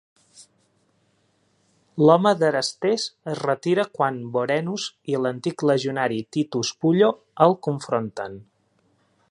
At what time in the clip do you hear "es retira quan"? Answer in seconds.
3.33-4.17